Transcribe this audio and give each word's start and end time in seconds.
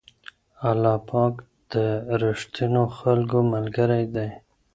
الله 0.69 0.95
پاک 1.09 1.33
د 1.71 1.73
رښتينو 2.21 2.83
خلکو 2.97 3.37
ملګری 3.53 4.03
دی. 4.15 4.29